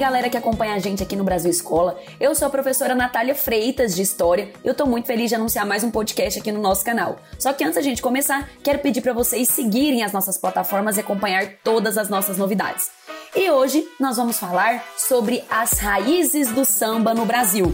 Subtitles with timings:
[0.00, 2.00] galera que acompanha a gente aqui no Brasil Escola.
[2.18, 5.66] Eu sou a professora Natália Freitas de História e eu tô muito feliz de anunciar
[5.66, 7.18] mais um podcast aqui no nosso canal.
[7.38, 11.00] Só que antes da gente começar, quero pedir para vocês seguirem as nossas plataformas e
[11.00, 12.90] acompanhar todas as nossas novidades.
[13.36, 17.70] E hoje nós vamos falar sobre as raízes do samba no Brasil.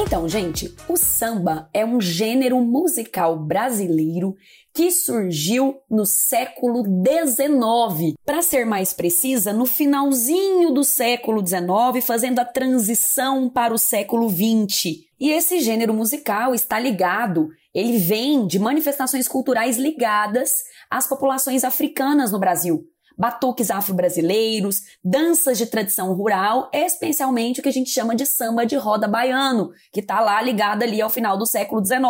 [0.00, 4.36] Então, gente, o samba é um gênero musical brasileiro
[4.72, 8.14] que surgiu no século XIX.
[8.24, 14.30] Para ser mais precisa, no finalzinho do século XIX, fazendo a transição para o século
[14.30, 15.00] XX.
[15.18, 22.30] E esse gênero musical está ligado, ele vem de manifestações culturais ligadas às populações africanas
[22.30, 22.86] no Brasil
[23.18, 28.76] batuques afro-brasileiros, danças de tradição rural, especialmente o que a gente chama de samba de
[28.76, 32.00] roda baiano, que está lá ligado ali ao final do século XIX.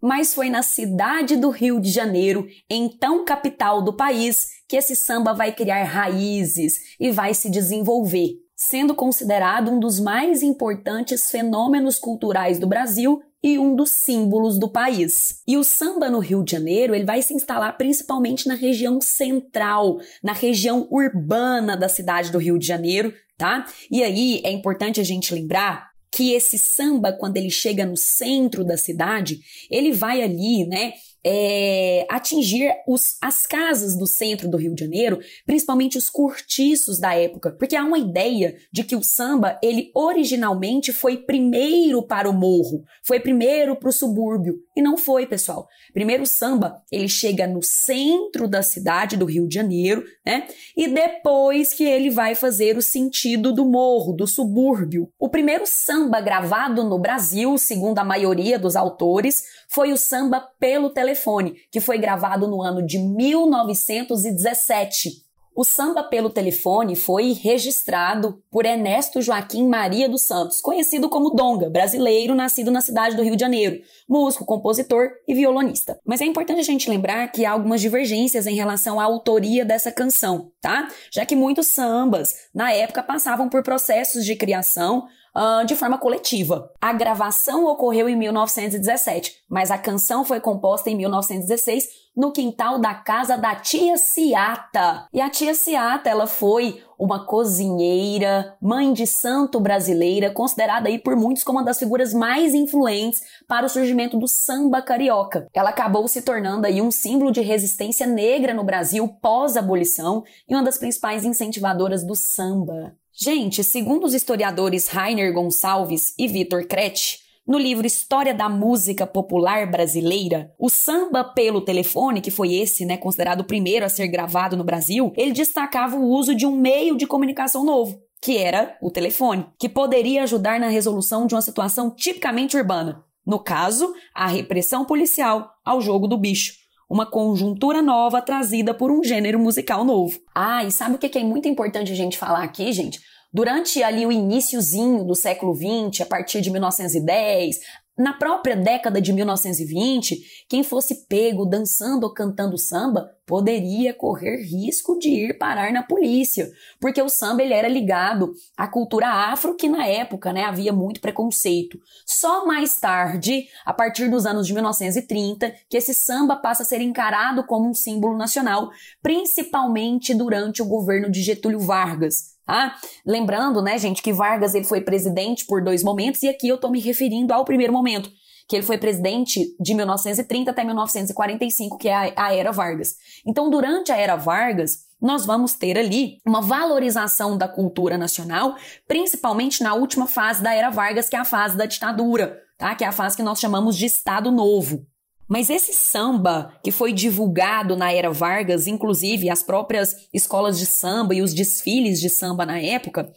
[0.00, 5.32] Mas foi na cidade do Rio de Janeiro, então capital do país, que esse samba
[5.32, 12.60] vai criar raízes e vai se desenvolver sendo considerado um dos mais importantes fenômenos culturais
[12.60, 15.42] do Brasil e um dos símbolos do país.
[15.46, 19.98] E o samba no Rio de Janeiro, ele vai se instalar principalmente na região central,
[20.22, 23.66] na região urbana da cidade do Rio de Janeiro, tá?
[23.90, 28.64] E aí é importante a gente lembrar que esse samba, quando ele chega no centro
[28.64, 29.40] da cidade,
[29.70, 30.92] ele vai ali, né,
[31.24, 37.14] é, atingir os, as casas do centro do Rio de Janeiro, principalmente os cortiços da
[37.14, 42.32] época, porque há uma ideia de que o samba ele originalmente foi primeiro para o
[42.32, 45.68] morro, foi primeiro para o subúrbio e não foi, pessoal.
[45.92, 50.48] Primeiro o samba ele chega no centro da cidade do Rio de Janeiro, né?
[50.76, 55.08] E depois que ele vai fazer o sentido do morro, do subúrbio.
[55.18, 60.90] O primeiro samba gravado no Brasil, segundo a maioria dos autores, foi o samba pelo
[60.90, 65.22] telefone telefone, que foi gravado no ano de 1917.
[65.54, 71.68] O samba pelo telefone foi registrado por Ernesto Joaquim Maria dos Santos, conhecido como Donga,
[71.68, 73.78] brasileiro nascido na cidade do Rio de Janeiro,
[74.08, 76.00] músico, compositor e violonista.
[76.06, 79.92] Mas é importante a gente lembrar que há algumas divergências em relação à autoria dessa
[79.92, 80.88] canção, tá?
[81.12, 85.06] Já que muitos sambas na época passavam por processos de criação
[85.36, 86.70] uh, de forma coletiva.
[86.80, 92.94] A gravação ocorreu em 1917, mas a canção foi composta em 1916 no quintal da
[92.94, 95.06] casa da tia Ciata.
[95.12, 101.16] E a tia Ciata, ela foi uma cozinheira, mãe de santo brasileira, considerada aí por
[101.16, 105.48] muitos como uma das figuras mais influentes para o surgimento do samba carioca.
[105.54, 110.62] Ela acabou se tornando aí um símbolo de resistência negra no Brasil pós-abolição e uma
[110.62, 112.94] das principais incentivadoras do samba.
[113.14, 119.70] Gente, segundo os historiadores Rainer Gonçalves e Vitor Kretsch, no livro História da Música Popular
[119.70, 124.56] Brasileira, o samba pelo telefone, que foi esse, né, considerado o primeiro a ser gravado
[124.56, 128.90] no Brasil, ele destacava o uso de um meio de comunicação novo, que era o
[128.90, 133.04] telefone, que poderia ajudar na resolução de uma situação tipicamente urbana.
[133.26, 136.61] No caso, a repressão policial ao jogo do bicho
[136.92, 140.20] uma conjuntura nova trazida por um gênero musical novo.
[140.34, 143.00] Ah, e sabe o que é muito importante a gente falar aqui, gente?
[143.32, 147.60] Durante ali o iníciozinho do século XX, a partir de 1910,
[147.96, 150.18] na própria década de 1920,
[150.48, 156.50] quem fosse pego dançando ou cantando samba poderia correr risco de ir parar na polícia,
[156.80, 161.00] porque o samba ele era ligado à cultura afro que na época, né, havia muito
[161.00, 161.78] preconceito.
[162.06, 166.80] Só mais tarde, a partir dos anos de 1930, que esse samba passa a ser
[166.80, 168.70] encarado como um símbolo nacional,
[169.02, 172.31] principalmente durante o governo de Getúlio Vargas.
[172.46, 172.74] Tá?
[173.06, 176.70] Lembrando, né, gente, que Vargas ele foi presidente por dois momentos e aqui eu estou
[176.70, 178.10] me referindo ao primeiro momento,
[178.48, 182.96] que ele foi presidente de 1930 até 1945, que é a, a era Vargas.
[183.24, 188.54] Então, durante a era Vargas, nós vamos ter ali uma valorização da cultura nacional,
[188.86, 192.74] principalmente na última fase da era Vargas, que é a fase da ditadura, tá?
[192.74, 194.86] Que é a fase que nós chamamos de Estado Novo.
[195.32, 201.14] Mas esse samba que foi divulgado na era Vargas, inclusive as próprias escolas de samba
[201.14, 203.10] e os desfiles de samba na época,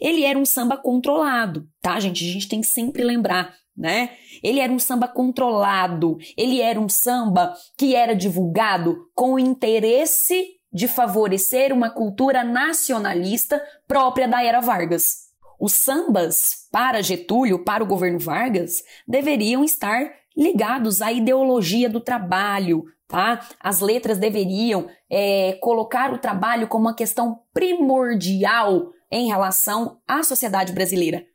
[0.00, 2.28] ele era um samba controlado, tá, gente?
[2.28, 4.10] A gente tem que sempre lembrar, né?
[4.42, 10.44] Ele era um samba controlado, ele era um samba que era divulgado com o interesse
[10.72, 15.29] de favorecer uma cultura nacionalista própria da era Vargas.
[15.60, 22.84] Os sambas para Getúlio, para o governo Vargas, deveriam estar ligados à ideologia do trabalho,
[23.06, 23.46] tá?
[23.60, 30.72] As letras deveriam é, colocar o trabalho como uma questão primordial em relação à sociedade
[30.72, 31.26] brasileira.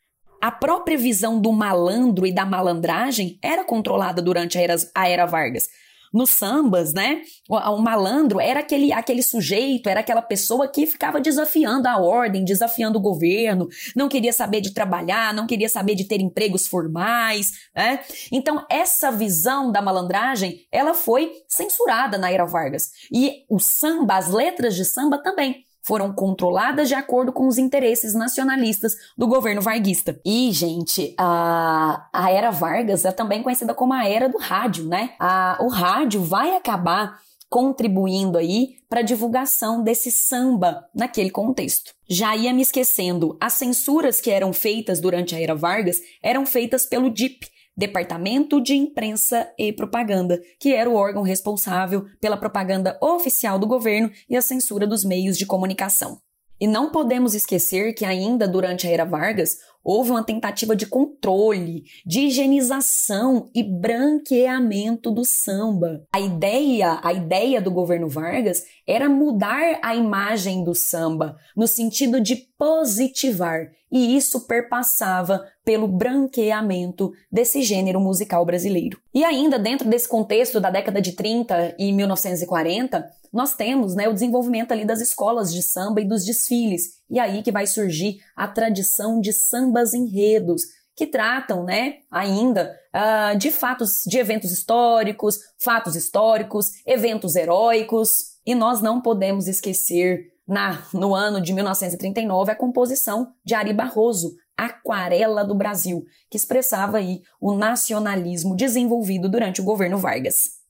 [0.41, 5.25] A própria visão do malandro e da malandragem era controlada durante a era, a era
[5.27, 5.67] Vargas.
[6.13, 7.21] Nos sambas, né?
[7.49, 12.43] O, o, malandro era aquele, aquele sujeito, era aquela pessoa que ficava desafiando a ordem,
[12.43, 17.51] desafiando o governo, não queria saber de trabalhar, não queria saber de ter empregos formais,
[17.75, 17.99] né?
[18.31, 22.89] Então, essa visão da malandragem, ela foi censurada na era Vargas.
[23.11, 28.15] E o samba, as letras de samba também foram controladas de acordo com os interesses
[28.15, 30.19] nacionalistas do governo varguista.
[30.25, 35.11] E, gente, a, a era Vargas é também conhecida como a era do rádio, né?
[35.19, 41.93] A, o rádio vai acabar contribuindo aí para a divulgação desse samba naquele contexto.
[42.09, 46.85] Já ia me esquecendo, as censuras que eram feitas durante a era Vargas eram feitas
[46.85, 47.47] pelo DIP,
[47.77, 54.11] Departamento de Imprensa e Propaganda, que era o órgão responsável pela propaganda oficial do governo
[54.29, 56.19] e a censura dos meios de comunicação.
[56.59, 61.83] E não podemos esquecer que ainda durante a era Vargas houve uma tentativa de controle,
[62.03, 66.03] de higienização e branqueamento do samba.
[66.11, 72.19] A ideia, a ideia do governo Vargas era mudar a imagem do samba no sentido
[72.19, 78.99] de positivar, e isso perpassava pelo branqueamento desse gênero musical brasileiro.
[79.13, 84.13] E ainda dentro desse contexto da década de 30 e 1940, nós temos né, o
[84.13, 87.01] desenvolvimento ali das escolas de samba e dos desfiles.
[87.09, 90.61] E aí que vai surgir a tradição de sambas enredos,
[90.95, 98.35] que tratam, né, ainda uh, de fatos, de eventos históricos, fatos históricos, eventos heróicos.
[98.45, 104.35] E nós não podemos esquecer, na, no ano de 1939, a composição de Ari Barroso,
[104.57, 110.63] Aquarela do Brasil, que expressava aí o nacionalismo desenvolvido durante o governo Vargas.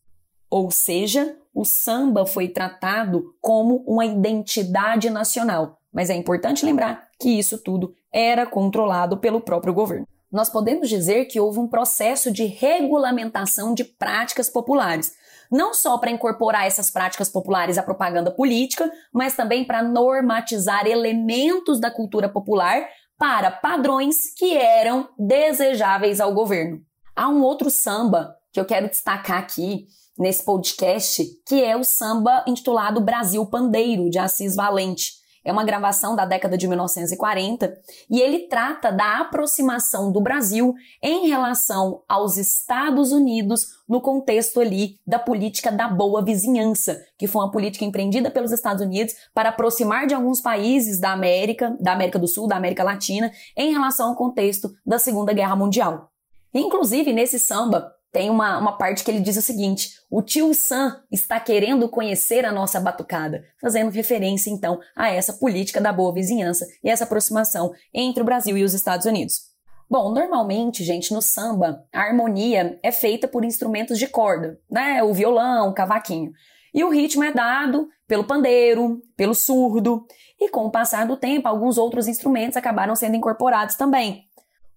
[0.50, 7.30] Ou seja, o samba foi tratado como uma identidade nacional, mas é importante lembrar que
[7.30, 10.08] isso tudo era controlado pelo próprio governo.
[10.32, 15.14] Nós podemos dizer que houve um processo de regulamentação de práticas populares,
[15.52, 21.80] não só para incorporar essas práticas populares à propaganda política, mas também para normatizar elementos
[21.80, 22.88] da cultura popular
[23.18, 26.82] para padrões que eram desejáveis ao governo.
[27.16, 29.88] Há um outro samba que eu quero destacar aqui,
[30.18, 35.25] nesse podcast, que é o samba intitulado Brasil Pandeiro, de Assis Valente.
[35.46, 37.78] É uma gravação da década de 1940
[38.10, 45.00] e ele trata da aproximação do Brasil em relação aos Estados Unidos no contexto ali
[45.06, 50.08] da política da boa vizinhança, que foi uma política empreendida pelos Estados Unidos para aproximar
[50.08, 54.16] de alguns países da América, da América do Sul, da América Latina, em relação ao
[54.16, 56.10] contexto da Segunda Guerra Mundial.
[56.52, 61.04] Inclusive, nesse samba, tem uma, uma parte que ele diz o seguinte: o tio Sam
[61.12, 66.66] está querendo conhecer a nossa batucada, fazendo referência então a essa política da boa vizinhança
[66.82, 69.54] e essa aproximação entre o Brasil e os Estados Unidos.
[69.90, 75.04] Bom, normalmente, gente, no samba, a harmonia é feita por instrumentos de corda, né?
[75.04, 76.32] O violão, o cavaquinho.
[76.74, 80.08] E o ritmo é dado pelo pandeiro, pelo surdo.
[80.40, 84.24] E com o passar do tempo, alguns outros instrumentos acabaram sendo incorporados também,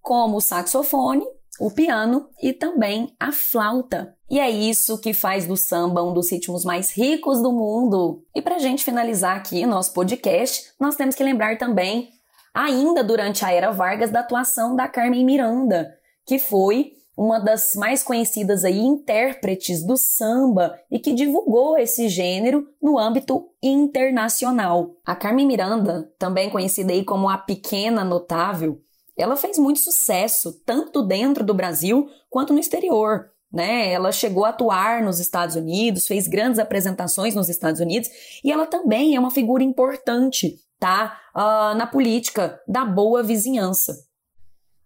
[0.01, 1.25] como o saxofone
[1.59, 4.15] o piano e também a flauta.
[4.29, 8.23] E é isso que faz do samba um dos ritmos mais ricos do mundo.
[8.35, 12.09] E para a gente finalizar aqui nosso podcast, nós temos que lembrar também,
[12.53, 15.91] ainda durante a era Vargas, da atuação da Carmen Miranda,
[16.25, 22.65] que foi uma das mais conhecidas aí intérpretes do samba e que divulgou esse gênero
[22.81, 24.95] no âmbito internacional.
[25.05, 28.79] A Carmen Miranda, também conhecida aí como a Pequena Notável,
[29.19, 33.29] ela fez muito sucesso, tanto dentro do Brasil quanto no exterior.
[33.51, 33.91] Né?
[33.91, 38.09] Ela chegou a atuar nos Estados Unidos, fez grandes apresentações nos Estados Unidos
[38.43, 41.19] e ela também é uma figura importante, tá?
[41.35, 44.07] Uh, na política da boa vizinhança.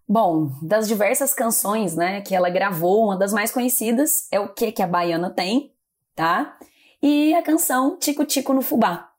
[0.08, 4.72] Bom, das diversas canções, né, que ela gravou, uma das mais conhecidas é o que
[4.72, 5.74] que a baiana tem,
[6.16, 6.58] tá?
[7.02, 9.13] E a canção Tico Tico no Fubá,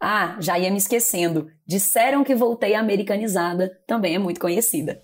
[0.00, 1.48] ah, já ia me esquecendo.
[1.66, 5.02] Disseram que voltei americanizada, também é muito conhecida.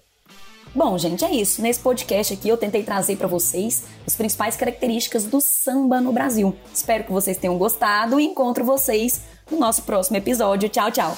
[0.74, 1.62] Bom, gente, é isso.
[1.62, 6.54] Nesse podcast aqui eu tentei trazer para vocês as principais características do samba no Brasil.
[6.72, 10.68] Espero que vocês tenham gostado e encontro vocês no nosso próximo episódio.
[10.68, 11.16] Tchau, tchau.